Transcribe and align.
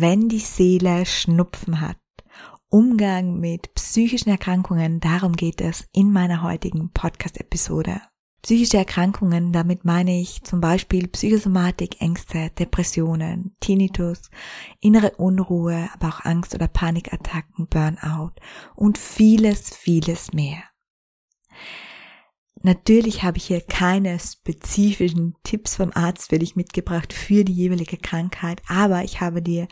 Wenn 0.00 0.28
die 0.28 0.40
Seele 0.40 1.06
Schnupfen 1.06 1.80
hat. 1.80 1.96
Umgang 2.68 3.38
mit 3.38 3.74
psychischen 3.74 4.30
Erkrankungen, 4.30 4.98
darum 4.98 5.34
geht 5.34 5.60
es 5.60 5.86
in 5.92 6.10
meiner 6.12 6.42
heutigen 6.42 6.90
Podcast-Episode. 6.90 8.00
Psychische 8.42 8.78
Erkrankungen, 8.78 9.52
damit 9.52 9.84
meine 9.84 10.20
ich 10.20 10.42
zum 10.42 10.60
Beispiel 10.60 11.08
Psychosomatik, 11.08 12.00
Ängste, 12.00 12.50
Depressionen, 12.58 13.56
Tinnitus, 13.60 14.30
innere 14.80 15.12
Unruhe, 15.12 15.88
aber 15.94 16.08
auch 16.08 16.24
Angst- 16.24 16.54
oder 16.54 16.68
Panikattacken, 16.68 17.68
Burnout 17.68 18.32
und 18.74 18.98
vieles, 18.98 19.74
vieles 19.74 20.32
mehr. 20.32 20.64
Natürlich 22.64 23.22
habe 23.22 23.36
ich 23.36 23.44
hier 23.44 23.60
keine 23.60 24.18
spezifischen 24.18 25.36
Tipps 25.42 25.76
vom 25.76 25.90
Arzt 25.94 26.30
für 26.30 26.38
dich 26.38 26.56
mitgebracht 26.56 27.12
für 27.12 27.44
die 27.44 27.52
jeweilige 27.52 27.98
Krankheit, 27.98 28.62
aber 28.68 29.04
ich 29.04 29.20
habe 29.20 29.42
dir 29.42 29.68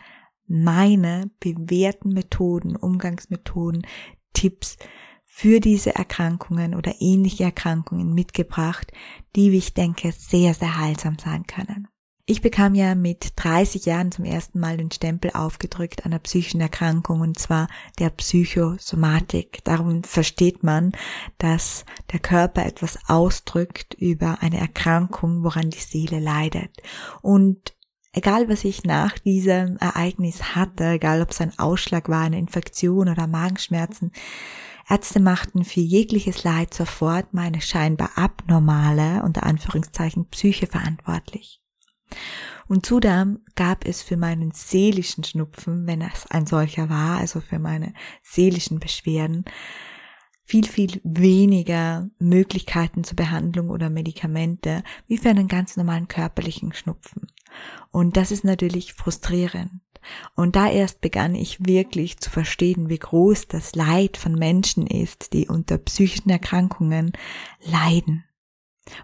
meine 0.47 1.31
bewährten 1.39 2.13
Methoden, 2.13 2.75
Umgangsmethoden, 2.75 3.85
Tipps 4.33 4.77
für 5.25 5.59
diese 5.59 5.95
Erkrankungen 5.95 6.75
oder 6.75 6.93
ähnliche 6.99 7.43
Erkrankungen 7.43 8.13
mitgebracht, 8.13 8.91
die, 9.35 9.51
wie 9.51 9.57
ich 9.57 9.73
denke, 9.73 10.11
sehr, 10.11 10.53
sehr 10.53 10.77
heilsam 10.77 11.17
sein 11.17 11.47
können. 11.47 11.87
Ich 12.25 12.41
bekam 12.41 12.73
ja 12.73 12.95
mit 12.95 13.33
30 13.35 13.85
Jahren 13.85 14.13
zum 14.13 14.23
ersten 14.23 14.57
Mal 14.57 14.77
den 14.77 14.91
Stempel 14.91 15.31
aufgedrückt 15.31 16.05
einer 16.05 16.19
psychischen 16.19 16.61
Erkrankung 16.61 17.19
und 17.19 17.37
zwar 17.37 17.67
der 17.99 18.11
Psychosomatik. 18.11 19.61
Darum 19.65 20.05
versteht 20.05 20.63
man, 20.63 20.93
dass 21.37 21.83
der 22.13 22.19
Körper 22.19 22.65
etwas 22.65 22.97
ausdrückt 23.09 23.95
über 23.95 24.37
eine 24.41 24.57
Erkrankung, 24.57 25.43
woran 25.43 25.69
die 25.69 25.79
Seele 25.79 26.19
leidet. 26.19 26.81
Und 27.21 27.75
egal 28.13 28.47
was 28.47 28.63
ich 28.63 28.83
nach 28.83 29.17
diesem 29.19 29.77
Ereignis 29.77 30.55
hatte, 30.55 30.85
egal 30.85 31.21
ob 31.21 31.31
es 31.31 31.41
ein 31.41 31.57
Ausschlag 31.59 32.07
war, 32.07 32.21
eine 32.21 32.39
Infektion 32.39 33.09
oder 33.09 33.27
Magenschmerzen, 33.27 34.11
Ärzte 34.89 35.19
machten 35.19 35.63
für 35.63 35.79
jegliches 35.79 36.43
Leid 36.43 36.73
sofort 36.73 37.33
meine 37.33 37.61
scheinbar 37.61 38.11
abnormale, 38.15 39.23
unter 39.23 39.43
Anführungszeichen, 39.43 40.27
Psyche 40.27 40.67
verantwortlich. 40.67 41.61
Und 42.67 42.85
zudem 42.85 43.39
gab 43.55 43.85
es 43.85 44.01
für 44.01 44.17
meinen 44.17 44.51
seelischen 44.51 45.23
Schnupfen, 45.23 45.87
wenn 45.87 46.01
es 46.01 46.29
ein 46.29 46.45
solcher 46.45 46.89
war, 46.89 47.17
also 47.17 47.41
für 47.41 47.59
meine 47.59 47.93
seelischen 48.21 48.79
Beschwerden, 48.79 49.45
viel, 50.45 50.67
viel 50.67 51.01
weniger 51.03 52.09
Möglichkeiten 52.19 53.03
zur 53.03 53.15
Behandlung 53.15 53.69
oder 53.69 53.89
Medikamente 53.89 54.83
wie 55.07 55.17
für 55.17 55.29
einen 55.29 55.47
ganz 55.47 55.77
normalen 55.77 56.07
körperlichen 56.07 56.73
Schnupfen. 56.73 57.27
Und 57.91 58.17
das 58.17 58.31
ist 58.31 58.43
natürlich 58.43 58.93
frustrierend. 58.93 59.81
Und 60.35 60.55
da 60.55 60.69
erst 60.69 61.01
begann 61.01 61.35
ich 61.35 61.65
wirklich 61.65 62.19
zu 62.19 62.29
verstehen, 62.29 62.89
wie 62.89 62.99
groß 62.99 63.47
das 63.47 63.75
Leid 63.75 64.17
von 64.17 64.33
Menschen 64.33 64.87
ist, 64.87 65.33
die 65.33 65.47
unter 65.47 65.77
psychischen 65.77 66.29
Erkrankungen 66.29 67.13
leiden. 67.61 68.25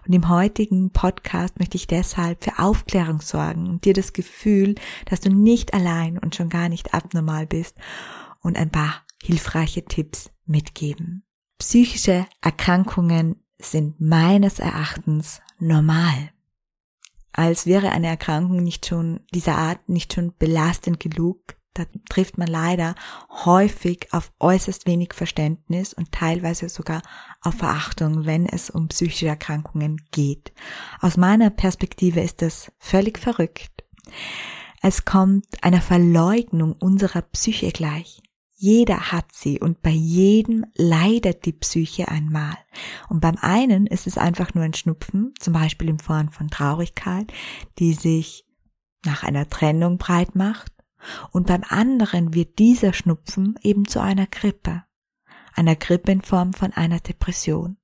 Und 0.06 0.14
im 0.14 0.28
heutigen 0.28 0.90
Podcast 0.90 1.58
möchte 1.58 1.76
ich 1.76 1.86
deshalb 1.86 2.44
für 2.44 2.58
Aufklärung 2.58 3.20
sorgen 3.20 3.66
und 3.68 3.84
dir 3.84 3.94
das 3.94 4.12
Gefühl, 4.12 4.74
dass 5.06 5.20
du 5.20 5.30
nicht 5.30 5.72
allein 5.72 6.18
und 6.18 6.34
schon 6.34 6.50
gar 6.50 6.68
nicht 6.68 6.92
abnormal 6.92 7.46
bist 7.46 7.76
und 8.42 8.58
ein 8.58 8.70
paar 8.70 9.02
hilfreiche 9.22 9.84
Tipps 9.84 10.30
mitgeben. 10.44 11.24
Psychische 11.58 12.26
Erkrankungen 12.42 13.36
sind 13.58 14.00
meines 14.00 14.58
Erachtens 14.58 15.40
normal. 15.58 16.32
Als 17.32 17.66
wäre 17.66 17.90
eine 17.90 18.08
Erkrankung 18.08 18.62
nicht 18.62 18.86
schon 18.86 19.20
dieser 19.32 19.56
Art 19.56 19.88
nicht 19.88 20.14
schon 20.14 20.34
belastend 20.38 21.00
genug, 21.00 21.56
da 21.74 21.84
trifft 22.08 22.36
man 22.36 22.48
leider 22.48 22.94
häufig 23.44 24.08
auf 24.12 24.32
äußerst 24.40 24.86
wenig 24.86 25.14
Verständnis 25.14 25.94
und 25.94 26.10
teilweise 26.10 26.68
sogar 26.68 27.00
auf 27.42 27.54
Verachtung, 27.54 28.26
wenn 28.26 28.46
es 28.46 28.70
um 28.70 28.88
psychische 28.88 29.28
Erkrankungen 29.28 30.00
geht. 30.10 30.52
Aus 31.00 31.16
meiner 31.16 31.50
Perspektive 31.50 32.20
ist 32.20 32.42
das 32.42 32.72
völlig 32.78 33.18
verrückt. 33.18 33.84
Es 34.82 35.04
kommt 35.04 35.46
einer 35.62 35.80
Verleugnung 35.80 36.72
unserer 36.72 37.22
Psyche 37.22 37.70
gleich. 37.70 38.20
Jeder 38.62 39.10
hat 39.10 39.32
sie 39.32 39.58
und 39.58 39.80
bei 39.80 39.88
jedem 39.88 40.66
leidet 40.74 41.46
die 41.46 41.54
Psyche 41.54 42.08
einmal. 42.08 42.58
Und 43.08 43.20
beim 43.20 43.36
einen 43.40 43.86
ist 43.86 44.06
es 44.06 44.18
einfach 44.18 44.52
nur 44.52 44.64
ein 44.64 44.74
Schnupfen, 44.74 45.32
zum 45.38 45.54
Beispiel 45.54 45.88
in 45.88 45.98
Form 45.98 46.30
von 46.30 46.50
Traurigkeit, 46.50 47.32
die 47.78 47.94
sich 47.94 48.44
nach 49.02 49.22
einer 49.22 49.48
Trennung 49.48 49.96
breit 49.96 50.34
macht 50.34 50.74
und 51.30 51.46
beim 51.46 51.62
anderen 51.66 52.34
wird 52.34 52.58
dieser 52.58 52.92
Schnupfen 52.92 53.58
eben 53.62 53.88
zu 53.88 53.98
einer 53.98 54.26
Grippe, 54.26 54.84
einer 55.54 55.74
Grippe 55.74 56.12
in 56.12 56.20
Form 56.20 56.52
von 56.52 56.74
einer 56.74 57.00
Depression. 57.00 57.78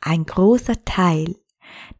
Ein 0.00 0.24
großer 0.24 0.86
Teil 0.86 1.36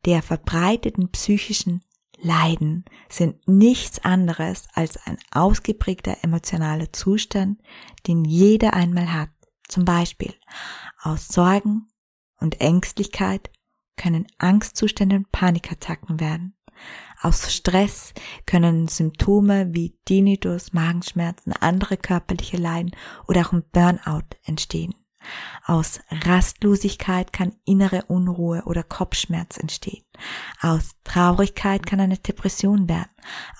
der 0.06 0.22
verbreiteten 0.22 1.10
psychischen 1.10 1.82
Leiden 2.20 2.84
sind 3.08 3.46
nichts 3.46 4.04
anderes 4.04 4.68
als 4.74 4.98
ein 5.06 5.18
ausgeprägter 5.30 6.16
emotionaler 6.22 6.92
Zustand, 6.92 7.60
den 8.06 8.24
jeder 8.24 8.74
einmal 8.74 9.12
hat. 9.12 9.30
Zum 9.68 9.84
Beispiel 9.84 10.34
aus 11.02 11.28
Sorgen 11.28 11.88
und 12.38 12.60
Ängstlichkeit 12.60 13.50
können 13.96 14.26
Angstzustände 14.38 15.16
und 15.16 15.32
Panikattacken 15.32 16.20
werden. 16.20 16.56
Aus 17.20 17.54
Stress 17.54 18.12
können 18.46 18.88
Symptome 18.88 19.72
wie 19.72 19.96
Tinnitus, 20.04 20.72
Magenschmerzen, 20.72 21.52
andere 21.52 21.96
körperliche 21.96 22.56
Leiden 22.56 22.90
oder 23.26 23.42
auch 23.42 23.52
ein 23.52 23.64
Burnout 23.72 24.36
entstehen. 24.44 24.94
Aus 25.64 26.00
Rastlosigkeit 26.10 27.32
kann 27.32 27.54
innere 27.64 28.04
Unruhe 28.06 28.62
oder 28.64 28.82
Kopfschmerz 28.82 29.56
entstehen. 29.56 30.04
Aus 30.60 30.90
Traurigkeit 31.04 31.86
kann 31.86 32.00
eine 32.00 32.18
Depression 32.18 32.88
werden. 32.88 33.10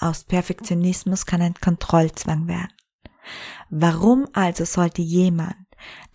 Aus 0.00 0.24
Perfektionismus 0.24 1.26
kann 1.26 1.42
ein 1.42 1.54
Kontrollzwang 1.54 2.46
werden. 2.46 2.72
Warum 3.70 4.28
also 4.34 4.64
sollte 4.64 5.02
jemand 5.02 5.56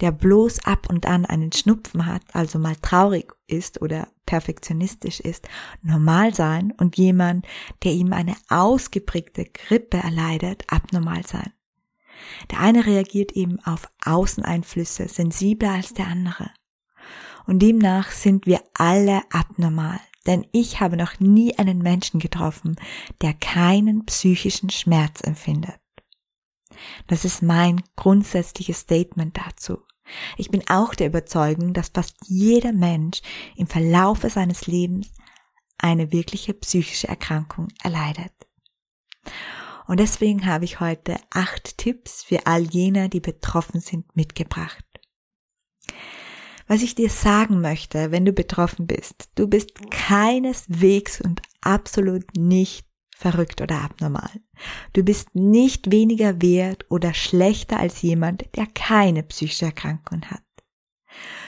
der 0.02 0.12
bloß 0.12 0.66
ab 0.66 0.88
und 0.90 1.06
an 1.06 1.26
einen 1.26 1.52
Schnupfen 1.52 2.06
hat, 2.06 2.24
also 2.34 2.60
mal 2.60 2.76
traurig 2.78 3.34
ist 3.48 3.82
oder 3.82 4.08
perfektionistisch 4.26 5.20
ist, 5.20 5.48
normal 5.82 6.34
sein 6.34 6.74
und 6.78 6.98
jemand, 6.98 7.46
der 7.84 7.92
ihm 7.92 8.14
eine 8.14 8.36
ausgeprägte 8.50 9.46
Grippe 9.46 9.98
erleidet, 9.98 10.64
abnormal 10.68 11.26
sein. 11.26 11.52
Der 12.52 12.60
eine 12.60 12.86
reagiert 12.86 13.34
eben 13.34 13.60
auf 13.64 13.90
Außeneinflüsse 14.06 15.08
sensibler 15.08 15.72
als 15.72 15.94
der 15.94 16.08
andere. 16.08 16.52
Und 17.46 17.60
demnach 17.60 18.12
sind 18.12 18.46
wir 18.46 18.62
alle 18.74 19.22
abnormal, 19.32 20.00
denn 20.28 20.46
ich 20.52 20.80
habe 20.80 20.98
noch 20.98 21.20
nie 21.20 21.58
einen 21.58 21.80
Menschen 21.80 22.20
getroffen, 22.20 22.76
der 23.22 23.34
keinen 23.34 24.06
psychischen 24.06 24.70
Schmerz 24.70 25.22
empfindet. 25.22 25.80
Das 27.08 27.26
ist 27.26 27.42
mein 27.42 27.82
grundsätzliches 27.96 28.80
Statement 28.82 29.38
dazu. 29.38 29.80
Ich 30.38 30.50
bin 30.50 30.68
auch 30.70 30.96
der 30.96 31.08
Überzeugung, 31.08 31.74
dass 31.74 31.90
fast 31.90 32.16
jeder 32.28 32.72
Mensch 32.72 33.22
im 33.56 33.68
Verlaufe 33.68 34.30
seines 34.30 34.68
Lebens 34.68 35.12
eine 35.78 36.12
wirkliche 36.12 36.54
psychische 36.54 37.08
Erkrankung 37.08 37.70
erleidet. 37.84 38.34
Und 39.90 40.00
deswegen 40.00 40.46
habe 40.46 40.66
ich 40.66 40.80
heute 40.80 41.16
acht 41.32 41.80
Tipps 41.80 42.22
für 42.22 42.46
all 42.46 42.62
jene, 42.62 43.10
die 43.10 43.20
betroffen 43.20 43.82
sind, 43.82 44.16
mitgebracht. 44.16 44.86
Was 46.68 46.84
ich 46.84 46.94
dir 46.94 47.10
sagen 47.10 47.60
möchte, 47.60 48.12
wenn 48.12 48.24
du 48.24 48.32
betroffen 48.32 48.86
bist, 48.86 49.32
du 49.34 49.48
bist 49.48 49.90
keineswegs 49.90 51.20
und 51.20 51.42
absolut 51.62 52.38
nicht 52.38 52.86
verrückt 53.16 53.62
oder 53.62 53.82
abnormal. 53.82 54.30
Du 54.94 55.02
bist 55.02 55.34
nicht 55.34 55.90
weniger 55.90 56.40
wert 56.40 56.86
oder 56.92 57.16
schlechter 57.16 57.80
als 57.80 58.04
jemand, 58.04 58.46
der 58.58 58.68
keine 58.68 59.24
psychische 59.24 59.66
Erkrankung 59.66 60.22
hat. 60.26 60.44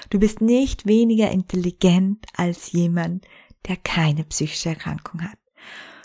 Du 0.09 0.17
bist 0.17 0.41
nicht 0.41 0.87
weniger 0.87 1.29
intelligent 1.29 2.25
als 2.33 2.71
jemand, 2.71 3.23
der 3.67 3.77
keine 3.77 4.23
psychische 4.23 4.69
Erkrankung 4.69 5.21
hat. 5.21 5.37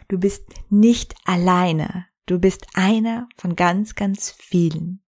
Du 0.09 0.19
bist 0.19 0.45
nicht 0.69 1.15
alleine, 1.25 2.05
Du 2.27 2.41
bist 2.41 2.67
einer 2.75 3.29
von 3.37 3.55
ganz, 3.55 3.95
ganz 3.95 4.33
vielen. 4.33 5.03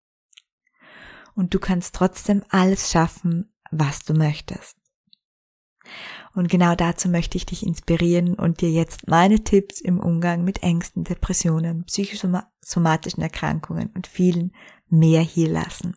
Und 1.35 1.53
du 1.53 1.59
kannst 1.59 1.94
trotzdem 1.94 2.44
alles 2.49 2.91
schaffen, 2.91 3.53
was 3.70 4.00
du 4.00 4.15
möchtest. 4.15 4.76
Und 6.35 6.49
genau 6.49 6.75
dazu 6.76 7.09
möchte 7.09 7.37
ich 7.37 7.47
dich 7.47 7.67
inspirieren 7.67 8.35
und 8.35 8.61
dir 8.61 8.70
jetzt 8.70 9.09
meine 9.09 9.43
Tipps 9.43 9.81
im 9.81 9.99
Umgang 9.99 10.44
mit 10.44 10.62
Ängsten, 10.62 11.03
Depressionen, 11.03 11.85
psychosomatischen 11.85 13.23
Erkrankungen 13.23 13.91
und 13.94 14.06
vielen 14.06 14.53
mehr 14.88 15.23
hier 15.23 15.49
lassen. 15.49 15.97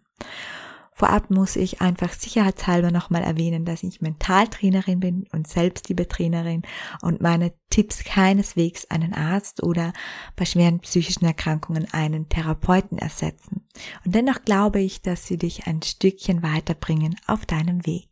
Vorab 0.93 1.31
muss 1.31 1.55
ich 1.55 1.81
einfach 1.81 2.13
sicherheitshalber 2.13 2.91
nochmal 2.91 3.23
erwähnen, 3.23 3.65
dass 3.65 3.81
ich 3.81 4.01
Mentaltrainerin 4.01 4.99
bin 4.99 5.27
und 5.31 5.47
Selbstliebetrainerin 5.47 6.63
und 7.01 7.21
meine 7.21 7.53
Tipps 7.69 8.03
keineswegs 8.03 8.85
einen 8.89 9.13
Arzt 9.13 9.63
oder 9.63 9.93
bei 10.35 10.45
schweren 10.45 10.79
psychischen 10.81 11.25
Erkrankungen 11.25 11.87
einen 11.93 12.29
Therapeuten 12.29 12.97
ersetzen. 12.97 13.65
Und 14.05 14.13
dennoch 14.13 14.43
glaube 14.43 14.81
ich, 14.81 15.01
dass 15.01 15.25
sie 15.25 15.37
dich 15.37 15.65
ein 15.65 15.81
Stückchen 15.81 16.43
weiterbringen 16.43 17.15
auf 17.25 17.45
deinem 17.45 17.85
Weg. 17.85 18.09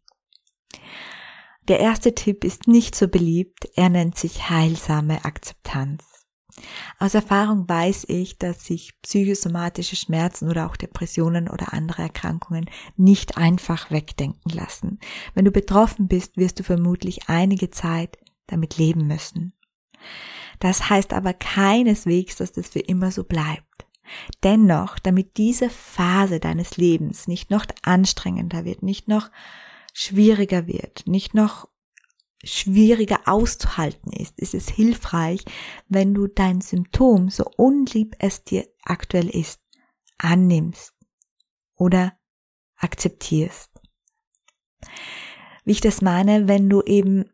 Der 1.68 1.80
erste 1.80 2.16
Tipp 2.16 2.44
ist 2.44 2.68
nicht 2.68 2.96
so 2.96 3.08
beliebt, 3.08 3.70
er 3.76 3.90
nennt 3.90 4.18
sich 4.18 4.50
heilsame 4.50 5.24
Akzeptanz. 5.26 6.19
Aus 6.98 7.14
Erfahrung 7.14 7.68
weiß 7.68 8.06
ich, 8.10 8.38
dass 8.38 8.66
sich 8.66 8.94
psychosomatische 9.02 9.96
Schmerzen 9.96 10.50
oder 10.50 10.68
auch 10.68 10.76
Depressionen 10.76 11.50
oder 11.50 11.74
andere 11.74 12.04
Erkrankungen 12.04 12.70
nicht 12.98 13.38
einfach 13.38 13.92
wegdenken 13.92 14.52
lassen. 14.52 15.00
Wenn 15.34 15.46
du 15.46 15.52
betroffen 15.52 16.08
bist, 16.08 16.38
wirst 16.38 16.60
du 16.60 16.64
vermutlich 16.64 17.30
einige 17.30 17.70
Zeit 17.70 18.18
damit 18.48 18.78
leben 18.78 19.08
müssen. 19.08 19.54
Das 20.60 20.90
heißt 20.90 21.14
aber 21.14 21.34
keineswegs, 21.34 22.36
dass 22.36 22.52
das 22.52 22.68
für 22.68 22.80
immer 22.80 23.12
so 23.12 23.24
bleibt. 23.24 23.64
Dennoch, 24.44 25.00
damit 25.00 25.38
diese 25.38 25.70
Phase 25.70 26.40
deines 26.40 26.78
Lebens 26.78 27.28
nicht 27.28 27.52
noch 27.52 27.66
anstrengender 27.84 28.66
wird, 28.66 28.84
nicht 28.84 29.08
noch 29.08 29.30
schwieriger 29.94 30.68
wird, 30.68 31.04
nicht 31.06 31.34
noch 31.34 31.69
schwieriger 32.44 33.20
auszuhalten 33.26 34.12
ist, 34.14 34.40
ist 34.40 34.54
es 34.54 34.70
hilfreich, 34.70 35.44
wenn 35.88 36.14
du 36.14 36.28
dein 36.28 36.62
Symptom, 36.62 37.30
so 37.30 37.46
unlieb 37.58 38.16
es 38.20 38.44
dir 38.44 38.68
aktuell 38.84 39.30
ist, 39.30 39.60
annimmst 40.18 40.94
oder 41.76 42.14
akzeptierst. 42.78 43.70
Wie 45.66 45.74
ich 45.74 45.82
das 45.82 46.02
meine, 46.02 46.48
wenn 46.48 46.70
du 46.70 46.82
eben 46.82 47.26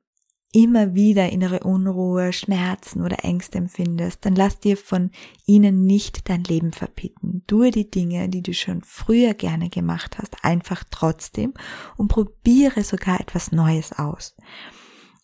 immer 0.51 0.95
wieder 0.95 1.29
innere 1.29 1.59
Unruhe, 1.59 2.31
Schmerzen 2.31 3.01
oder 3.01 3.25
Ängste 3.25 3.57
empfindest, 3.57 4.25
dann 4.25 4.35
lass 4.35 4.59
dir 4.59 4.77
von 4.77 5.11
ihnen 5.45 5.85
nicht 5.85 6.29
dein 6.29 6.45
Leben 6.45 6.71
verbieten. 6.71 7.43
Tue 7.45 7.71
die 7.71 7.91
Dinge, 7.91 8.29
die 8.29 8.41
du 8.41 8.53
schon 8.53 8.81
früher 8.81 9.33
gerne 9.33 9.69
gemacht 9.69 10.17
hast, 10.17 10.45
einfach 10.45 10.85
trotzdem 10.89 11.53
und 11.97 12.07
probiere 12.07 12.83
sogar 12.83 13.19
etwas 13.19 13.51
Neues 13.51 13.91
aus. 13.91 14.35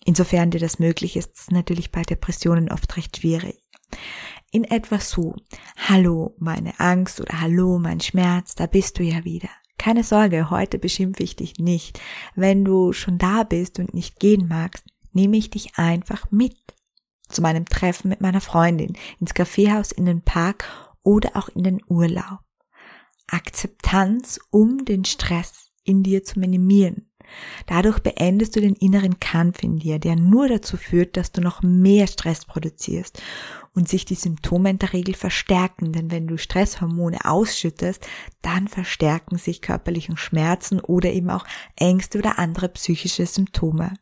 Insofern 0.06 0.51
dir 0.51 0.59
das 0.59 0.80
möglich 0.80 1.15
ist, 1.15 1.38
ist 1.38 1.51
natürlich 1.51 1.92
bei 1.92 2.01
Depressionen 2.01 2.71
oft 2.71 2.98
recht 2.98 3.18
schwierig. 3.18 3.62
In 4.51 4.63
etwa 4.63 5.00
so, 5.00 5.36
hallo 5.77 6.36
meine 6.39 6.80
Angst 6.80 7.21
oder 7.21 7.39
hallo 7.39 7.80
mein 7.80 8.01
Schmerz, 8.01 8.56
da 8.56 8.65
bist 8.65 9.00
du 9.00 9.03
ja 9.03 9.24
wieder. 9.24 9.50
Keine 9.77 10.03
Sorge, 10.03 10.50
heute 10.50 10.77
beschimpfe 10.77 11.24
ich 11.24 11.36
dich 11.36 11.57
nicht. 11.57 12.00
Wenn 12.36 12.65
du 12.65 12.94
schon 12.94 13.18
da 13.18 13.44
bist 13.44 13.80
und 13.80 13.94
nicht 13.94 14.19
gehen 14.19 14.48
magst, 14.48 14.86
nehme 15.13 15.38
ich 15.38 15.50
dich 15.50 15.77
einfach 15.77 16.30
mit. 16.31 16.57
Zu 17.30 17.42
meinem 17.42 17.65
Treffen 17.65 18.09
mit 18.09 18.21
meiner 18.21 18.42
Freundin, 18.42 18.98
ins 19.19 19.33
Kaffeehaus, 19.33 19.92
in 19.92 20.06
den 20.06 20.21
Park 20.21 20.65
oder 21.03 21.31
auch 21.36 21.50
in 21.50 21.63
den 21.63 21.81
Urlaub. 21.88 22.39
Akzeptanz, 23.27 24.39
um 24.51 24.83
den 24.83 25.06
Stress 25.06 25.71
in 25.83 26.03
dir 26.03 26.24
zu 26.24 26.39
minimieren. 26.39 27.11
Dadurch 27.68 28.00
beendest 28.00 28.56
du 28.56 28.62
den 28.62 28.75
inneren 28.75 29.19
Kampf 29.19 29.63
in 29.63 29.80
dir, 29.80 30.00
der 30.00 30.16
nur 30.16 30.48
dazu 30.48 30.78
führt, 30.78 31.18
dass 31.18 31.31
du 31.31 31.42
noch 31.42 31.62
mehr 31.62 32.07
Stress 32.07 32.45
produzierst 32.45 33.22
und 33.74 33.88
sich 33.88 34.06
die 34.06 34.16
Symptome 34.16 34.69
in 34.69 34.80
der 34.80 34.94
Regel 34.94 35.16
verstärken, 35.16 35.94
denn 35.94 36.12
wenn 36.12 36.28
du 36.28 36.38
Stresshormone 36.38 37.19
ausschüttest, 37.24 38.06
dann 38.42 38.68
verstärken 38.68 39.38
sich 39.38 39.62
körperliche 39.62 40.16
Schmerzen 40.18 40.80
oder 40.81 41.12
eben 41.12 41.30
auch 41.30 41.45
Ängste 41.75 42.18
oder 42.19 42.38
andere 42.38 42.69
psychische 42.69 43.25
Symptome. 43.25 43.94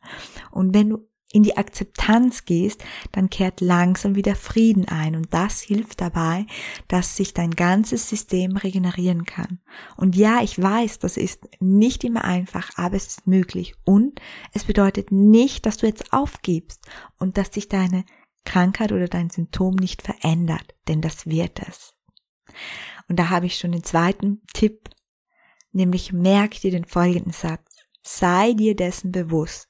Und 0.52 0.74
wenn 0.74 0.90
du 0.90 1.09
in 1.32 1.44
die 1.44 1.58
Akzeptanz 1.58 2.46
gehst, 2.46 2.84
dann 3.12 3.30
kehrt 3.30 3.62
langsam 3.62 4.16
wieder 4.16 4.36
Frieden 4.36 4.88
ein 4.88 5.16
und 5.16 5.32
das 5.32 5.62
hilft 5.62 6.02
dabei, 6.02 6.48
dass 6.88 7.16
sich 7.16 7.34
dein 7.34 7.52
ganzes 7.52 8.10
System 8.10 8.58
regenerieren 8.58 9.26
kann. 9.26 9.60
Und 9.96 10.16
ja, 10.16 10.42
ich 10.42 10.60
weiß, 10.60 11.00
das 11.00 11.18
ist 11.18 11.48
nicht 11.60 12.04
immer 12.04 12.24
einfach, 12.24 12.72
aber 12.78 12.96
es 12.96 13.08
ist 13.08 13.28
möglich 13.28 13.76
und 13.86 14.20
es 14.54 14.64
bedeutet 14.64 15.12
nicht, 15.12 15.66
dass 15.66 15.78
du 15.78 15.86
jetzt 15.86 16.12
aufgibst 16.14 16.84
und 17.20 17.38
dass 17.38 17.54
sich 17.54 17.70
deine 17.70 18.06
Krankheit 18.44 18.92
oder 18.92 19.08
dein 19.08 19.30
Symptom 19.30 19.76
nicht 19.76 20.02
verändert, 20.02 20.74
denn 20.88 21.02
das 21.02 21.28
wird 21.28 21.60
es. 21.68 21.94
Und 23.08 23.18
da 23.18 23.30
habe 23.30 23.46
ich 23.46 23.58
schon 23.58 23.72
den 23.72 23.84
zweiten 23.84 24.42
Tipp, 24.54 24.90
nämlich 25.72 26.12
merk 26.12 26.60
dir 26.62 26.72
den 26.72 26.86
folgenden 26.86 27.34
Satz. 27.34 27.76
Sei 28.02 28.54
dir 28.54 28.76
dessen 28.76 29.12
bewusst, 29.12 29.69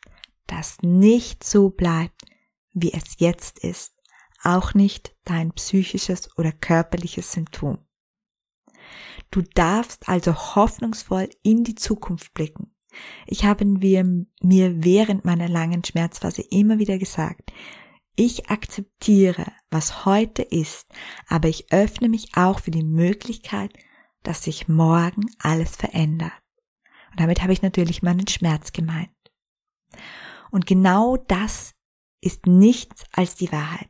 das 0.51 0.77
nicht 0.81 1.43
so 1.43 1.69
bleibt, 1.69 2.21
wie 2.73 2.93
es 2.93 3.15
jetzt 3.17 3.59
ist, 3.59 3.93
auch 4.43 4.73
nicht 4.73 5.15
dein 5.25 5.51
psychisches 5.53 6.29
oder 6.37 6.51
körperliches 6.51 7.31
Symptom. 7.31 7.79
Du 9.31 9.41
darfst 9.41 10.07
also 10.07 10.33
hoffnungsvoll 10.55 11.29
in 11.43 11.63
die 11.63 11.75
Zukunft 11.75 12.33
blicken. 12.33 12.73
Ich 13.27 13.45
habe 13.45 13.65
mir 13.65 14.25
während 14.41 15.25
meiner 15.25 15.47
langen 15.47 15.83
Schmerzphase 15.83 16.41
immer 16.41 16.79
wieder 16.79 16.97
gesagt, 16.97 17.53
ich 18.15 18.49
akzeptiere, 18.49 19.45
was 19.69 20.05
heute 20.05 20.41
ist, 20.41 20.87
aber 21.27 21.47
ich 21.47 21.71
öffne 21.71 22.09
mich 22.09 22.35
auch 22.35 22.59
für 22.59 22.71
die 22.71 22.83
Möglichkeit, 22.83 23.71
dass 24.23 24.43
sich 24.43 24.67
morgen 24.67 25.27
alles 25.39 25.75
verändert. 25.75 26.33
Und 27.11 27.19
damit 27.19 27.41
habe 27.41 27.53
ich 27.53 27.61
natürlich 27.61 28.01
meinen 28.01 28.27
Schmerz 28.27 28.73
gemeint. 28.73 29.09
Und 30.51 30.65
genau 30.65 31.17
das 31.17 31.73
ist 32.21 32.45
nichts 32.45 33.03
als 33.11 33.35
die 33.35 33.51
Wahrheit. 33.51 33.89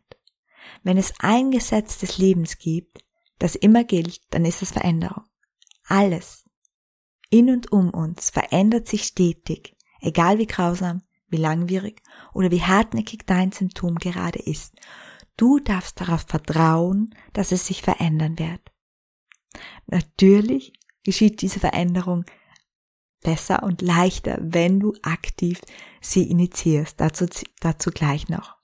Wenn 0.83 0.97
es 0.97 1.13
ein 1.19 1.51
Gesetz 1.51 1.97
des 1.97 2.17
Lebens 2.17 2.57
gibt, 2.57 3.03
das 3.37 3.55
immer 3.55 3.83
gilt, 3.83 4.21
dann 4.31 4.45
ist 4.45 4.61
es 4.61 4.71
Veränderung. 4.71 5.23
Alles 5.87 6.45
in 7.29 7.49
und 7.49 7.71
um 7.71 7.91
uns 7.91 8.31
verändert 8.31 8.87
sich 8.87 9.03
stetig, 9.03 9.75
egal 10.01 10.39
wie 10.39 10.47
grausam, 10.47 11.03
wie 11.27 11.37
langwierig 11.37 12.01
oder 12.33 12.49
wie 12.49 12.63
hartnäckig 12.63 13.25
dein 13.25 13.51
Symptom 13.51 13.95
gerade 13.95 14.39
ist. 14.39 14.73
Du 15.37 15.59
darfst 15.59 16.01
darauf 16.01 16.21
vertrauen, 16.21 17.15
dass 17.33 17.51
es 17.51 17.67
sich 17.67 17.81
verändern 17.81 18.39
wird. 18.39 18.61
Natürlich 19.85 20.73
geschieht 21.03 21.41
diese 21.41 21.59
Veränderung 21.59 22.25
besser 23.21 23.63
und 23.63 23.81
leichter, 23.81 24.37
wenn 24.41 24.79
du 24.79 24.93
aktiv 25.01 25.59
sie 26.01 26.29
initiierst. 26.29 26.99
Dazu, 26.99 27.25
dazu 27.59 27.91
gleich 27.91 28.29
noch. 28.29 28.55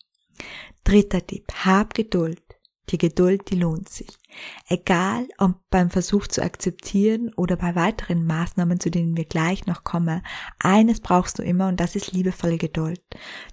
Dritter 0.84 1.26
Tipp. 1.26 1.52
Hab 1.66 1.94
Geduld. 1.94 2.42
Die 2.90 3.00
Geduld, 3.00 3.50
die 3.50 3.56
lohnt 3.56 3.90
sich. 3.90 4.10
Egal, 4.68 5.28
ob 5.40 5.56
beim 5.72 5.90
Versuch 5.90 6.28
zu 6.28 6.44
akzeptieren 6.44 7.32
oder 7.36 7.56
bei 7.56 7.74
weiteren 7.74 8.26
Maßnahmen, 8.26 8.80
zu 8.80 8.92
denen 8.92 9.18
wir 9.18 9.26
gleich 9.26 9.66
noch 9.66 9.84
kommen, 9.84 10.22
eines 10.60 11.00
brauchst 11.00 11.40
du 11.40 11.44
immer 11.44 11.68
und 11.68 11.80
das 11.80 11.96
ist 11.96 12.12
liebevolle 12.12 12.58
Geduld. 12.58 13.02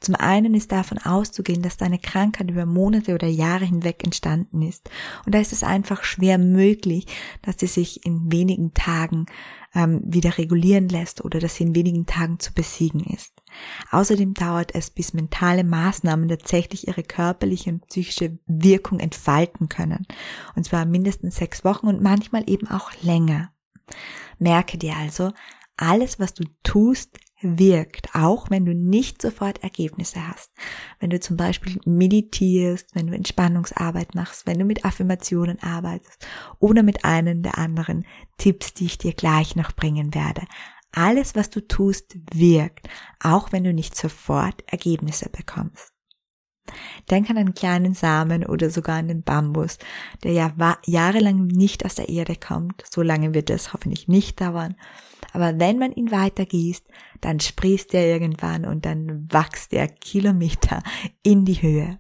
Zum 0.01 0.17
einen 0.17 0.55
ist 0.55 0.71
davon 0.71 0.99
auszugehen, 0.99 1.63
dass 1.63 1.79
deine 1.79 1.99
Krankheit 1.99 2.51
über 2.51 2.67
Monate 2.67 3.15
oder 3.15 3.29
Jahre 3.29 3.65
hinweg 3.65 4.05
entstanden 4.05 4.61
ist. 4.61 4.91
Und 5.25 5.35
da 5.35 5.41
ist 5.41 5.53
es 5.53 5.63
einfach 5.63 6.05
schwer 6.05 6.37
möglich, 6.37 7.07
dass 7.41 7.59
sie 7.59 7.69
sich 7.69 8.05
in 8.05 8.31
wenigen 8.31 8.75
Tagen 8.75 9.27
ähm, 9.75 10.01
wieder 10.05 10.39
regulieren 10.39 10.89
lässt 10.89 11.25
oder 11.25 11.41
dass 11.41 11.57
sie 11.57 11.65
in 11.65 11.75
wenigen 11.75 12.07
Tagen 12.07 12.39
zu 12.39 12.53
besiegen 12.53 13.01
ist. 13.01 13.33
Außerdem 13.91 14.35
dauert 14.35 14.75
es, 14.75 14.91
bis 14.91 15.13
mentale 15.13 15.65
Maßnahmen 15.65 16.29
tatsächlich 16.29 16.89
ihre 16.89 17.03
körperliche 17.03 17.71
und 17.71 17.87
psychische 17.89 18.39
Wirkung 18.47 18.99
entfalten 19.01 19.69
können. 19.69 20.07
Und 20.55 20.65
zwar 20.65 20.85
mindestens 20.87 21.37
sechs 21.37 21.65
Wochen 21.65 21.87
und 21.87 22.03
manchmal 22.03 22.49
eben 22.49 22.69
auch 22.69 22.91
länger. 23.03 23.53
Merke 24.39 24.79
dir 24.79 24.97
also, 24.97 25.33
alles, 25.77 26.19
was 26.19 26.35
du 26.35 26.45
tust, 26.63 27.19
wirkt, 27.43 28.15
auch 28.15 28.51
wenn 28.51 28.65
du 28.65 28.75
nicht 28.75 29.21
sofort 29.21 29.63
Ergebnisse 29.63 30.27
hast. 30.27 30.53
Wenn 31.01 31.11
du 31.11 31.21
zum 31.21 31.37
Beispiel 31.37 31.81
meditierst, 31.85 32.95
wenn 32.95 33.07
du 33.07 33.15
Entspannungsarbeit 33.15 34.15
machst, 34.15 34.47
wenn 34.47 34.59
du 34.59 34.65
mit 34.65 34.85
Affirmationen 34.85 35.63
arbeitest 35.63 36.27
oder 36.59 36.83
mit 36.83 37.05
einem 37.05 37.43
der 37.43 37.59
anderen 37.59 38.07
Tipps, 38.39 38.75
die 38.75 38.87
ich 38.87 38.99
dir 38.99 39.13
gleich 39.13 39.57
noch 39.57 39.73
bringen 39.73 40.15
werde. 40.15 40.43
Alles, 40.93 41.35
was 41.35 41.51
du 41.51 41.67
tust, 41.67 42.17
wirkt, 42.33 42.89
auch 43.21 43.53
wenn 43.53 43.65
du 43.65 43.73
nicht 43.73 43.97
sofort 43.97 44.63
Ergebnisse 44.67 45.31
bekommst. 45.31 45.92
Denk 47.11 47.29
an 47.29 47.37
einen 47.37 47.55
kleinen 47.55 47.95
Samen 47.95 48.47
oder 48.47 48.71
sogar 48.71 48.99
an 48.99 49.09
den 49.09 49.23
Bambus, 49.23 49.79
der 50.23 50.33
ja 50.33 50.79
jahrelang 50.87 51.47
nicht 51.47 51.85
aus 51.85 51.97
der 51.97 52.09
Erde 52.09 52.37
kommt. 52.37 52.85
So 52.89 53.03
lange 53.03 53.35
wird 53.35 53.51
es 53.51 53.73
hoffentlich 53.73 54.09
nicht 54.09 54.41
dauern. 54.41 54.77
Aber 55.33 55.59
wenn 55.59 55.79
man 55.79 55.93
ihn 55.93 56.11
weitergießt, 56.11 56.87
dann 57.21 57.41
sprießt 57.41 57.95
er 57.95 58.07
irgendwann 58.07 58.65
und 58.65 58.87
dann 58.87 59.29
wächst 59.31 59.73
er 59.73 59.89
Kilometer 59.89 60.83
in 61.23 61.45
die 61.45 61.61
Höhe. 61.61 61.99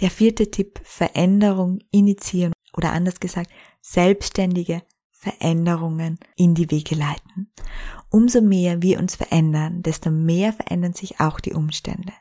Der 0.00 0.10
vierte 0.10 0.50
Tipp, 0.50 0.80
Veränderung 0.82 1.78
initiieren 1.90 2.52
oder 2.74 2.92
anders 2.92 3.20
gesagt, 3.20 3.50
selbstständige 3.82 4.82
Veränderungen 5.10 6.18
in 6.36 6.54
die 6.54 6.70
Wege 6.70 6.94
leiten. 6.94 7.52
Umso 8.08 8.40
mehr 8.40 8.80
wir 8.80 8.98
uns 8.98 9.16
verändern, 9.16 9.82
desto 9.82 10.10
mehr 10.10 10.54
verändern 10.54 10.94
sich 10.94 11.20
auch 11.20 11.40
die 11.40 11.52
Umstände. 11.52 12.12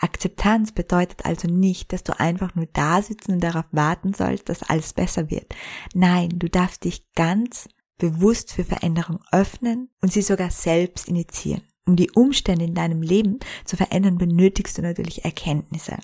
Akzeptanz 0.00 0.72
bedeutet 0.72 1.24
also 1.24 1.48
nicht, 1.48 1.92
dass 1.92 2.04
du 2.04 2.18
einfach 2.18 2.54
nur 2.54 2.66
da 2.72 3.02
sitzen 3.02 3.32
und 3.32 3.40
darauf 3.40 3.66
warten 3.72 4.14
sollst, 4.14 4.48
dass 4.48 4.62
alles 4.62 4.92
besser 4.92 5.30
wird. 5.30 5.54
Nein, 5.94 6.30
du 6.34 6.48
darfst 6.48 6.84
dich 6.84 7.12
ganz 7.14 7.68
bewusst 7.98 8.52
für 8.52 8.64
Veränderung 8.64 9.20
öffnen 9.32 9.90
und 10.00 10.12
sie 10.12 10.22
sogar 10.22 10.50
selbst 10.50 11.08
initiieren. 11.08 11.62
Um 11.86 11.96
die 11.96 12.10
Umstände 12.10 12.66
in 12.66 12.74
deinem 12.74 13.02
Leben 13.02 13.38
zu 13.64 13.76
verändern, 13.76 14.18
benötigst 14.18 14.76
du 14.76 14.82
natürlich 14.82 15.24
Erkenntnisse. 15.24 15.96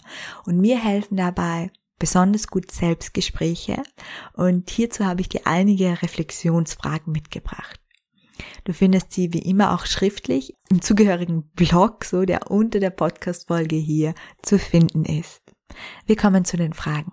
Und 0.46 0.58
mir 0.58 0.82
helfen 0.82 1.16
dabei 1.16 1.70
besonders 1.98 2.48
gut 2.48 2.70
Selbstgespräche. 2.70 3.82
Und 4.32 4.70
hierzu 4.70 5.04
habe 5.04 5.20
ich 5.20 5.28
dir 5.28 5.42
einige 5.44 6.02
Reflexionsfragen 6.02 7.12
mitgebracht. 7.12 7.83
Du 8.64 8.72
findest 8.72 9.12
sie 9.12 9.32
wie 9.32 9.42
immer 9.42 9.74
auch 9.74 9.86
schriftlich 9.86 10.54
im 10.70 10.82
zugehörigen 10.82 11.48
Blog, 11.50 12.04
so 12.04 12.24
der 12.24 12.50
unter 12.50 12.80
der 12.80 12.90
Podcast-Folge 12.90 13.76
hier 13.76 14.14
zu 14.42 14.58
finden 14.58 15.04
ist. 15.04 15.42
Wir 16.06 16.16
kommen 16.16 16.44
zu 16.44 16.56
den 16.56 16.72
Fragen. 16.72 17.12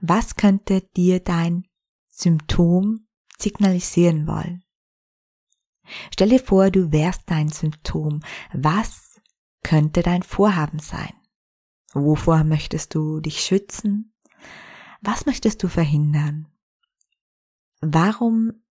Was 0.00 0.36
könnte 0.36 0.82
dir 0.96 1.20
dein 1.20 1.66
Symptom 2.08 3.06
signalisieren 3.38 4.26
wollen? 4.26 4.62
Stell 6.12 6.30
dir 6.30 6.40
vor, 6.40 6.70
du 6.70 6.92
wärst 6.92 7.22
dein 7.26 7.48
Symptom. 7.48 8.20
Was 8.52 9.20
könnte 9.62 10.02
dein 10.02 10.22
Vorhaben 10.22 10.78
sein? 10.78 11.12
Wovor 11.92 12.44
möchtest 12.44 12.94
du 12.94 13.20
dich 13.20 13.40
schützen? 13.40 14.14
Was 15.00 15.26
möchtest 15.26 15.62
du 15.62 15.68
verhindern? 15.68 16.48
Warum 17.80 18.63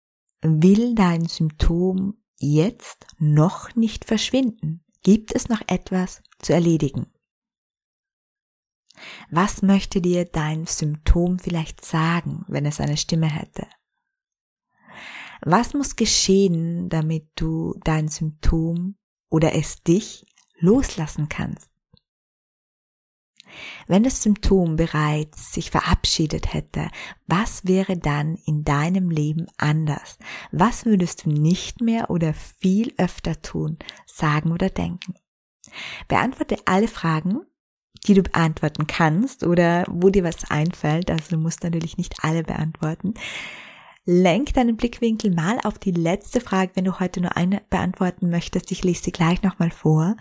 will 0.44 0.94
dein 0.96 1.26
Symptom 1.26 2.18
jetzt 2.38 3.08
noch 3.18 3.76
nicht 3.76 4.06
verschwinden? 4.06 4.84
Gibt 5.02 5.34
es 5.34 5.50
noch 5.50 5.62
etwas 5.68 6.22
zu 6.40 6.54
erledigen? 6.54 7.08
Was 9.32 9.62
möchte 9.62 10.02
dir 10.02 10.26
dein 10.26 10.66
Symptom 10.66 11.40
vielleicht 11.40 11.84
sagen, 11.84 12.46
wenn 12.48 12.66
es 12.66 12.80
eine 12.80 12.98
Stimme 12.98 13.28
hätte? 13.28 13.68
Was 15.42 15.74
muss 15.74 15.96
geschehen, 15.96 16.90
damit 16.90 17.30
du 17.36 17.76
dein 17.84 18.08
Symptom 18.08 18.96
oder 19.30 19.56
es 19.56 19.84
dich 19.84 20.26
loslassen 20.60 21.28
kannst? 21.28 21.73
Wenn 23.88 24.04
das 24.04 24.24
Symptom 24.24 24.76
bereits 24.76 25.54
sich 25.54 25.72
verabschiedet 25.72 26.54
hätte, 26.54 26.90
was 27.28 27.66
wäre 27.66 27.98
dann 27.98 28.36
in 28.46 28.64
deinem 28.64 29.10
Leben 29.10 29.48
anders? 29.58 30.18
Was 30.52 30.86
würdest 30.86 31.26
du 31.26 31.30
nicht 31.30 31.82
mehr 31.82 32.10
oder 32.10 32.34
viel 32.34 32.94
öfter 32.98 33.42
tun, 33.42 33.78
sagen 34.06 34.52
oder 34.52 34.70
denken? 34.70 35.16
Beantworte 36.08 36.58
alle 36.66 36.88
Fragen, 36.88 37.42
die 38.08 38.14
du 38.14 38.24
beantworten 38.24 38.88
kannst 38.88 39.44
oder 39.44 39.86
wo 39.90 40.10
dir 40.10 40.24
was 40.24 40.50
einfällt. 40.50 41.10
Also 41.10 41.36
du 41.36 41.38
musst 41.38 41.64
natürlich 41.64 41.98
nicht 41.98 42.24
alle 42.24 42.44
beantworten. 42.44 43.14
Lenk 44.06 44.54
deinen 44.54 44.76
Blickwinkel 44.76 45.32
mal 45.32 45.60
auf 45.64 45.80
die 45.80 45.92
letzte 45.92 46.42
Frage, 46.42 46.72
wenn 46.76 46.84
du 46.84 47.00
heute 47.00 47.22
nur 47.22 47.38
eine 47.38 47.62
beantworten 47.70 48.30
möchtest. 48.30 48.70
Ich 48.74 48.84
lese 48.84 49.04
sie 49.04 49.12
gleich 49.14 49.42
nochmal 49.44 49.72
vor. 49.72 50.18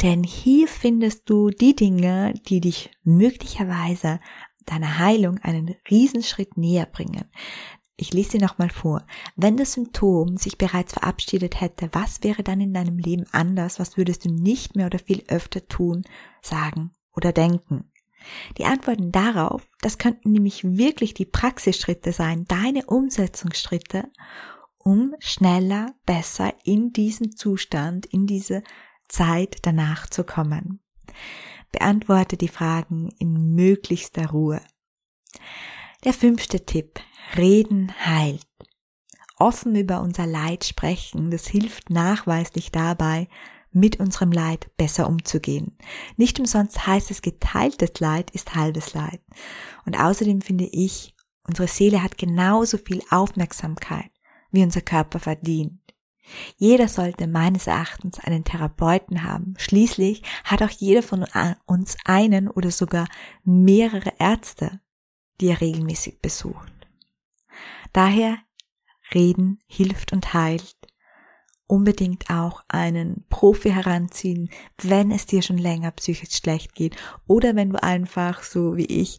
Denn 0.00 0.22
hier 0.22 0.68
findest 0.68 1.28
du 1.28 1.50
die 1.50 1.74
Dinge, 1.74 2.34
die 2.48 2.60
dich 2.60 2.90
möglicherweise 3.02 4.20
deiner 4.64 5.00
Heilung 5.00 5.38
einen 5.38 5.74
Riesenschritt 5.90 6.56
näher 6.56 6.86
bringen. 6.86 7.24
Ich 7.96 8.12
lese 8.12 8.32
sie 8.32 8.38
nochmal 8.38 8.70
vor. 8.70 9.04
Wenn 9.34 9.56
das 9.56 9.72
Symptom 9.72 10.36
sich 10.36 10.56
bereits 10.56 10.92
verabschiedet 10.92 11.60
hätte, 11.60 11.88
was 11.92 12.22
wäre 12.22 12.44
dann 12.44 12.60
in 12.60 12.74
deinem 12.74 12.98
Leben 12.98 13.24
anders? 13.32 13.80
Was 13.80 13.96
würdest 13.96 14.24
du 14.24 14.30
nicht 14.30 14.76
mehr 14.76 14.86
oder 14.86 15.00
viel 15.00 15.24
öfter 15.26 15.66
tun, 15.66 16.02
sagen 16.42 16.92
oder 17.12 17.32
denken? 17.32 17.90
Die 18.58 18.64
Antworten 18.64 19.12
darauf, 19.12 19.66
das 19.80 19.98
könnten 19.98 20.32
nämlich 20.32 20.64
wirklich 20.64 21.14
die 21.14 21.24
Praxisschritte 21.24 22.12
sein, 22.12 22.44
deine 22.46 22.86
Umsetzungsschritte, 22.86 24.10
um 24.78 25.14
schneller, 25.18 25.94
besser 26.06 26.54
in 26.64 26.92
diesen 26.92 27.36
Zustand, 27.36 28.06
in 28.06 28.26
diese 28.26 28.62
Zeit 29.08 29.58
danach 29.62 30.08
zu 30.08 30.24
kommen. 30.24 30.80
Beantworte 31.72 32.36
die 32.36 32.48
Fragen 32.48 33.10
in 33.18 33.54
möglichster 33.54 34.30
Ruhe. 34.30 34.60
Der 36.04 36.12
fünfte 36.12 36.64
Tipp. 36.64 37.00
Reden 37.36 37.92
heilt. 38.04 38.46
Offen 39.38 39.74
über 39.74 40.00
unser 40.00 40.26
Leid 40.26 40.64
sprechen, 40.64 41.30
das 41.30 41.46
hilft 41.48 41.90
nachweislich 41.90 42.70
dabei, 42.70 43.28
mit 43.76 44.00
unserem 44.00 44.32
Leid 44.32 44.70
besser 44.76 45.06
umzugehen. 45.06 45.76
Nicht 46.16 46.40
umsonst 46.40 46.86
heißt 46.86 47.10
es, 47.10 47.22
geteiltes 47.22 48.00
Leid 48.00 48.30
ist 48.30 48.54
halbes 48.54 48.94
Leid. 48.94 49.20
Und 49.84 50.00
außerdem 50.00 50.40
finde 50.40 50.64
ich, 50.64 51.14
unsere 51.46 51.68
Seele 51.68 52.02
hat 52.02 52.18
genauso 52.18 52.78
viel 52.78 53.02
Aufmerksamkeit, 53.10 54.10
wie 54.50 54.62
unser 54.62 54.80
Körper 54.80 55.20
verdient. 55.20 55.80
Jeder 56.56 56.88
sollte 56.88 57.28
meines 57.28 57.66
Erachtens 57.66 58.18
einen 58.18 58.44
Therapeuten 58.44 59.22
haben. 59.22 59.54
Schließlich 59.58 60.22
hat 60.42 60.62
auch 60.62 60.70
jeder 60.70 61.02
von 61.02 61.24
uns 61.66 61.96
einen 62.04 62.48
oder 62.48 62.70
sogar 62.70 63.06
mehrere 63.44 64.14
Ärzte, 64.18 64.80
die 65.40 65.48
er 65.48 65.60
regelmäßig 65.60 66.20
besucht. 66.20 66.72
Daher 67.92 68.38
reden 69.14 69.60
hilft 69.66 70.12
und 70.12 70.34
heilt 70.34 70.76
unbedingt 71.66 72.30
auch 72.30 72.62
einen 72.68 73.24
Profi 73.28 73.70
heranziehen, 73.70 74.50
wenn 74.82 75.10
es 75.10 75.26
dir 75.26 75.42
schon 75.42 75.58
länger 75.58 75.90
psychisch 75.92 76.36
schlecht 76.36 76.74
geht 76.74 76.96
oder 77.26 77.56
wenn 77.56 77.70
du 77.70 77.82
einfach 77.82 78.42
so 78.42 78.76
wie 78.76 78.86
ich 78.86 79.18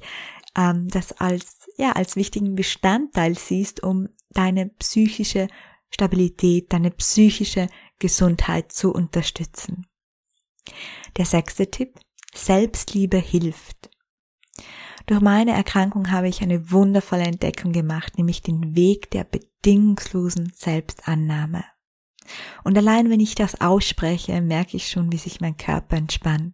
ähm, 0.56 0.88
das 0.90 1.14
als 1.14 1.70
ja 1.78 1.92
als 1.92 2.16
wichtigen 2.16 2.56
Bestandteil 2.56 3.38
siehst, 3.38 3.84
um 3.84 4.10
deine 4.32 4.68
psychische 4.68 5.48
Stabilität, 5.90 6.74
deine 6.74 6.92
psychische 6.92 7.68
Gesundheit 8.00 8.72
zu 8.72 8.92
unterstützen. 8.92 9.86
Der 11.16 11.26
sechste 11.26 11.70
Tipp: 11.70 12.00
Selbstliebe 12.34 13.18
hilft. 13.18 13.90
Durch 15.06 15.22
meine 15.22 15.52
Erkrankung 15.52 16.12
habe 16.12 16.28
ich 16.28 16.42
eine 16.42 16.70
wundervolle 16.72 17.24
Entdeckung 17.24 17.72
gemacht, 17.72 18.18
nämlich 18.18 18.42
den 18.42 18.76
Weg 18.76 19.10
der 19.12 19.24
bedingungslosen 19.24 20.52
Selbstannahme. 20.54 21.64
Und 22.64 22.78
allein 22.78 23.10
wenn 23.10 23.20
ich 23.20 23.36
das 23.36 23.62
ausspreche, 23.62 24.42
merke 24.42 24.78
ich 24.78 24.90
schon, 24.90 25.12
wie 25.12 25.18
sich 25.18 25.42
mein 25.42 25.58
Körper 25.58 25.98
entspannt. 25.98 26.54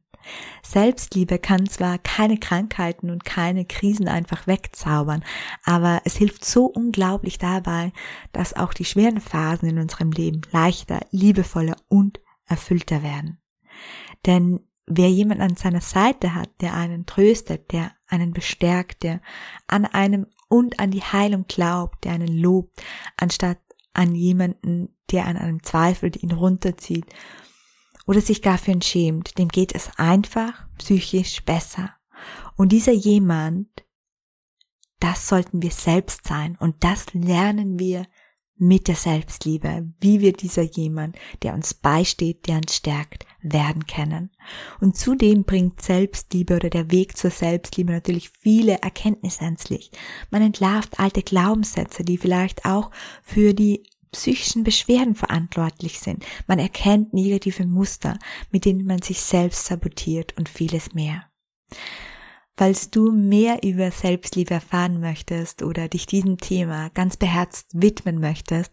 Selbstliebe 0.64 1.38
kann 1.38 1.68
zwar 1.68 1.98
keine 1.98 2.38
Krankheiten 2.38 3.10
und 3.10 3.26
keine 3.26 3.66
Krisen 3.66 4.08
einfach 4.08 4.48
wegzaubern, 4.48 5.24
aber 5.66 6.02
es 6.06 6.16
hilft 6.16 6.46
so 6.46 6.66
unglaublich 6.66 7.38
dabei, 7.38 7.92
dass 8.32 8.56
auch 8.56 8.74
die 8.74 8.86
schweren 8.86 9.20
Phasen 9.20 9.70
in 9.70 9.80
unserem 9.80 10.12
Leben 10.12 10.42
leichter, 10.52 11.02
liebevoller 11.12 11.76
und 11.90 12.22
erfüllter 12.48 13.04
werden. 13.04 13.42
Denn 14.26 14.62
wer 14.86 15.10
jemand 15.10 15.42
an 15.42 15.56
seiner 15.56 15.82
Seite 15.82 16.36
hat, 16.36 16.50
der 16.62 16.74
einen 16.74 17.06
tröstet, 17.06 17.72
der 17.72 17.92
einen 18.08 18.34
bestärkt, 18.34 19.04
der 19.04 19.22
an 19.68 19.86
einem 19.86 20.28
und 20.50 20.80
an 20.80 20.92
die 20.92 21.02
Heilung 21.02 21.46
glaubt, 21.48 22.04
der 22.04 22.14
einen 22.14 22.38
lobt, 22.38 22.82
anstatt 23.18 23.58
an 23.94 24.16
jemanden, 24.16 24.96
der 25.12 25.26
an 25.26 25.38
einem 25.38 25.64
zweifelt, 25.64 26.22
ihn 26.22 26.32
runterzieht 26.32 27.06
oder 28.06 28.22
sich 28.22 28.42
dafür 28.42 28.82
schämt, 28.82 29.38
dem 29.38 29.48
geht 29.48 29.74
es 29.74 29.90
einfach 29.98 30.68
psychisch 30.78 31.44
besser. 31.44 31.96
Und 32.56 32.72
dieser 32.72 32.92
jemand, 32.92 33.68
das 35.00 35.28
sollten 35.28 35.62
wir 35.62 35.72
selbst 35.72 36.26
sein 36.28 36.58
und 36.60 36.84
das 36.84 37.14
lernen 37.14 37.80
wir 37.80 38.06
mit 38.56 38.88
der 38.88 38.96
Selbstliebe, 38.96 39.92
wie 40.00 40.22
wir 40.22 40.34
dieser 40.34 40.62
jemand, 40.62 41.18
der 41.42 41.54
uns 41.54 41.74
beisteht, 41.74 42.48
der 42.48 42.58
uns 42.58 42.76
stärkt, 42.76 43.26
werden 43.44 43.86
können. 43.86 44.32
Und 44.80 44.98
zudem 44.98 45.44
bringt 45.44 45.82
Selbstliebe 45.82 46.56
oder 46.56 46.70
der 46.70 46.92
Weg 46.92 47.18
zur 47.18 47.30
Selbstliebe 47.30 47.92
natürlich 47.92 48.30
viele 48.30 48.82
Erkenntnisse 48.82 49.42
ans 49.42 49.70
Licht. 49.70 49.98
Man 50.32 50.42
entlarvt 50.42 51.00
alte 51.00 51.22
Glaubenssätze, 51.22 52.04
die 52.04 52.18
vielleicht 52.18 52.66
auch 52.66 52.92
für 53.22 53.54
die 53.54 53.84
psychischen 54.12 54.64
Beschwerden 54.64 55.16
verantwortlich 55.16 56.00
sind. 56.00 56.24
Man 56.48 56.60
erkennt 56.60 57.14
negative 57.14 57.66
Muster, 57.66 58.18
mit 58.52 58.66
denen 58.66 58.86
man 58.86 59.02
sich 59.02 59.22
selbst 59.22 59.66
sabotiert 59.66 60.38
und 60.38 60.48
vieles 60.48 60.94
mehr. 60.94 61.26
Falls 62.56 62.92
du 62.92 63.12
mehr 63.12 63.64
über 63.64 63.90
Selbstliebe 63.90 64.54
erfahren 64.54 65.00
möchtest 65.00 65.64
oder 65.64 65.88
dich 65.90 66.06
diesem 66.06 66.38
Thema 66.38 66.90
ganz 66.92 67.18
beherzt 67.18 67.72
widmen 67.74 68.20
möchtest, 68.20 68.72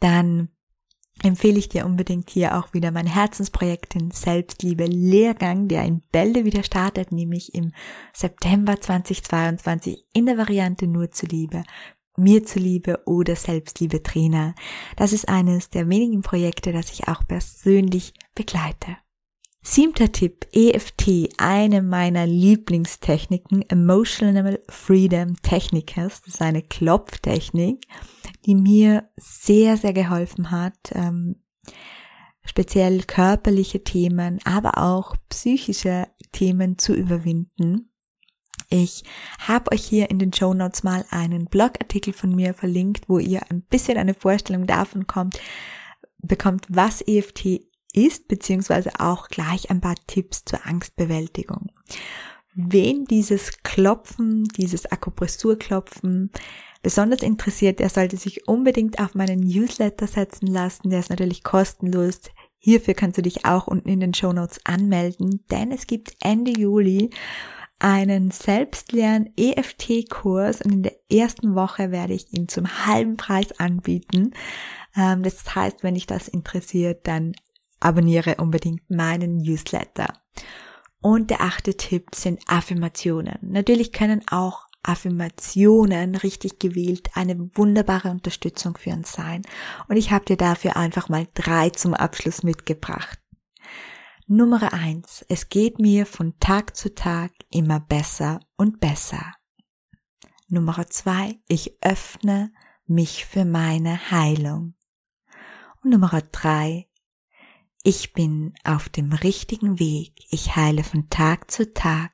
dann 0.00 0.48
empfehle 1.22 1.58
ich 1.58 1.68
dir 1.68 1.86
unbedingt 1.86 2.30
hier 2.30 2.58
auch 2.58 2.74
wieder 2.74 2.90
mein 2.90 3.06
Herzensprojekt, 3.06 3.94
den 3.94 4.10
Selbstliebe 4.10 4.84
Lehrgang, 4.84 5.68
der 5.68 5.84
in 5.84 6.02
Bälde 6.12 6.44
wieder 6.44 6.62
startet, 6.62 7.12
nämlich 7.12 7.54
im 7.54 7.72
September 8.12 8.80
2022 8.80 10.04
in 10.12 10.26
der 10.26 10.36
Variante 10.36 10.86
nur 10.86 11.10
zu 11.10 11.26
Liebe, 11.26 11.62
mir 12.16 12.44
zuliebe 12.44 13.00
oder 13.06 13.36
Selbstliebe 13.36 14.02
Trainer. 14.02 14.54
Das 14.96 15.12
ist 15.12 15.28
eines 15.28 15.70
der 15.70 15.88
wenigen 15.88 16.22
Projekte, 16.22 16.72
das 16.72 16.92
ich 16.92 17.08
auch 17.08 17.26
persönlich 17.26 18.14
begleite. 18.34 18.96
Siebter 19.66 20.12
Tipp, 20.12 20.46
EFT, 20.52 21.30
eine 21.38 21.80
meiner 21.80 22.26
Lieblingstechniken, 22.26 23.62
Emotional 23.70 24.60
Freedom 24.68 25.40
Technikers. 25.40 26.20
Das 26.20 26.34
ist 26.34 26.42
eine 26.42 26.60
Klopftechnik, 26.60 27.86
die 28.44 28.56
mir 28.56 29.08
sehr, 29.16 29.78
sehr 29.78 29.94
geholfen 29.94 30.50
hat, 30.50 30.76
ähm, 30.92 31.36
speziell 32.44 33.04
körperliche 33.04 33.82
Themen, 33.82 34.38
aber 34.44 34.76
auch 34.76 35.16
psychische 35.30 36.08
Themen 36.30 36.76
zu 36.76 36.92
überwinden. 36.92 37.90
Ich 38.68 39.02
habe 39.38 39.72
euch 39.72 39.84
hier 39.84 40.10
in 40.10 40.18
den 40.18 40.34
Show 40.34 40.52
Notes 40.52 40.82
mal 40.82 41.06
einen 41.08 41.46
Blogartikel 41.46 42.12
von 42.12 42.34
mir 42.34 42.52
verlinkt, 42.52 43.08
wo 43.08 43.18
ihr 43.18 43.40
ein 43.50 43.62
bisschen 43.62 43.96
eine 43.96 44.12
Vorstellung 44.12 44.66
davon 44.66 45.06
kommt, 45.06 45.40
bekommt, 46.18 46.66
was 46.68 47.00
EFT 47.00 47.62
ist, 47.94 48.28
beziehungsweise 48.28 48.90
auch 48.98 49.28
gleich 49.28 49.70
ein 49.70 49.80
paar 49.80 49.96
Tipps 50.06 50.44
zur 50.44 50.66
Angstbewältigung. 50.66 51.70
Wen 52.54 53.04
dieses 53.04 53.62
Klopfen, 53.62 54.44
dieses 54.56 54.86
Akupressurklopfen 54.86 56.30
besonders 56.82 57.22
interessiert, 57.22 57.80
der 57.80 57.88
sollte 57.88 58.16
sich 58.16 58.46
unbedingt 58.46 59.00
auf 59.00 59.14
meinen 59.14 59.40
Newsletter 59.40 60.06
setzen 60.06 60.46
lassen. 60.46 60.90
Der 60.90 61.00
ist 61.00 61.10
natürlich 61.10 61.42
kostenlos. 61.42 62.20
Hierfür 62.58 62.94
kannst 62.94 63.18
du 63.18 63.22
dich 63.22 63.44
auch 63.44 63.66
unten 63.66 63.88
in 63.88 64.00
den 64.00 64.14
Show 64.14 64.32
Notes 64.32 64.60
anmelden, 64.64 65.44
denn 65.50 65.72
es 65.72 65.86
gibt 65.86 66.14
Ende 66.20 66.52
Juli 66.52 67.10
einen 67.78 68.30
Selbstlern 68.30 69.28
EFT-Kurs 69.36 70.62
und 70.62 70.72
in 70.72 70.82
der 70.84 70.94
ersten 71.10 71.54
Woche 71.54 71.90
werde 71.90 72.14
ich 72.14 72.32
ihn 72.32 72.48
zum 72.48 72.86
halben 72.86 73.16
Preis 73.16 73.58
anbieten. 73.58 74.32
Ähm, 74.96 75.22
das 75.22 75.54
heißt, 75.54 75.82
wenn 75.82 75.94
dich 75.94 76.06
das 76.06 76.28
interessiert, 76.28 77.06
dann 77.06 77.34
abonniere 77.84 78.36
unbedingt 78.36 78.88
meinen 78.90 79.36
Newsletter. 79.38 80.12
Und 81.00 81.30
der 81.30 81.42
achte 81.42 81.76
Tipp 81.76 82.14
sind 82.14 82.40
Affirmationen. 82.46 83.38
Natürlich 83.42 83.92
können 83.92 84.22
auch 84.28 84.66
Affirmationen 84.82 86.14
richtig 86.14 86.58
gewählt 86.58 87.10
eine 87.14 87.50
wunderbare 87.54 88.10
Unterstützung 88.10 88.76
für 88.76 88.90
uns 88.90 89.12
sein. 89.12 89.42
Und 89.88 89.96
ich 89.96 90.10
habe 90.12 90.24
dir 90.24 90.36
dafür 90.36 90.76
einfach 90.76 91.08
mal 91.08 91.26
drei 91.34 91.70
zum 91.70 91.94
Abschluss 91.94 92.42
mitgebracht. 92.42 93.18
Nummer 94.26 94.72
eins. 94.72 95.24
Es 95.28 95.50
geht 95.50 95.78
mir 95.78 96.06
von 96.06 96.38
Tag 96.40 96.76
zu 96.76 96.94
Tag 96.94 97.32
immer 97.50 97.80
besser 97.80 98.40
und 98.56 98.80
besser. 98.80 99.34
Nummer 100.48 100.86
zwei. 100.88 101.38
Ich 101.48 101.76
öffne 101.82 102.52
mich 102.86 103.26
für 103.26 103.44
meine 103.44 104.10
Heilung. 104.10 104.74
Und 105.82 105.90
Nummer 105.90 106.22
drei. 106.32 106.88
Ich 107.86 108.14
bin 108.14 108.54
auf 108.64 108.88
dem 108.88 109.12
richtigen 109.12 109.78
Weg. 109.78 110.14
Ich 110.30 110.56
heile 110.56 110.82
von 110.82 111.10
Tag 111.10 111.50
zu 111.50 111.74
Tag 111.74 112.12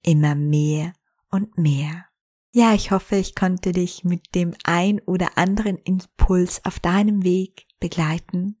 immer 0.00 0.34
mehr 0.34 0.94
und 1.30 1.58
mehr. 1.58 2.06
Ja, 2.52 2.72
ich 2.72 2.90
hoffe, 2.90 3.16
ich 3.16 3.34
konnte 3.34 3.72
dich 3.72 4.04
mit 4.04 4.34
dem 4.34 4.54
ein 4.64 5.00
oder 5.00 5.36
anderen 5.36 5.76
Impuls 5.76 6.64
auf 6.64 6.80
deinem 6.80 7.22
Weg 7.22 7.66
begleiten. 7.80 8.56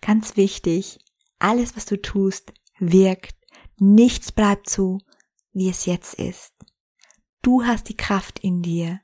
Ganz 0.00 0.36
wichtig, 0.36 0.98
alles, 1.38 1.76
was 1.76 1.86
du 1.86 2.02
tust, 2.02 2.52
wirkt. 2.80 3.36
Nichts 3.78 4.32
bleibt 4.32 4.68
so, 4.68 4.98
wie 5.52 5.68
es 5.68 5.86
jetzt 5.86 6.14
ist. 6.14 6.52
Du 7.42 7.62
hast 7.62 7.88
die 7.88 7.96
Kraft 7.96 8.40
in 8.40 8.60
dir, 8.60 9.00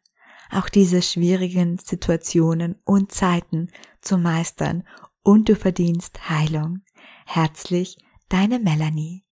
auch 0.50 0.68
diese 0.68 1.00
schwierigen 1.00 1.78
Situationen 1.78 2.74
und 2.84 3.12
Zeiten 3.12 3.70
zu 4.00 4.18
meistern 4.18 4.82
und 5.22 5.48
du 5.48 5.56
verdienst 5.56 6.28
Heilung. 6.28 6.82
Herzlich, 7.26 7.98
deine 8.28 8.58
Melanie. 8.58 9.24